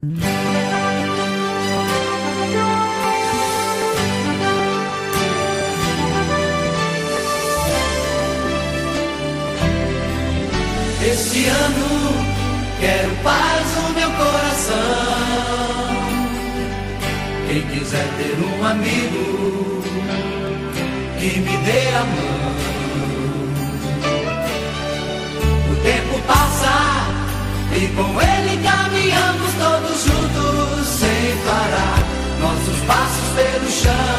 Este 0.00 0.10
ano 11.48 12.14
quero 12.78 13.10
paz 13.24 13.66
no 13.74 13.90
meu 13.94 14.08
coração. 14.12 14.76
Quem 17.48 17.62
quiser 17.62 18.06
ter 18.18 18.38
um 18.38 18.64
amigo 18.64 19.82
que 21.18 21.40
me 21.40 21.56
dê 21.56 21.88
a 21.88 22.04
mão. 22.04 22.37
passos 32.88 33.28
pelo 33.36 33.70
chão. 33.70 34.17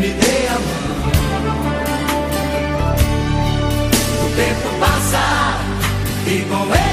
me 0.00 0.08
dê 0.08 0.46
a 0.48 0.54
mão. 0.54 0.80
O 4.24 4.28
tempo 4.34 4.68
passa 4.80 5.24
e 6.26 6.40
com 6.48 6.74
ele. 6.74 6.89